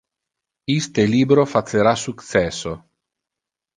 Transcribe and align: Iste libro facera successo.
Iste 0.75 1.05
libro 1.11 1.45
facera 1.51 1.93
successo. 2.05 2.73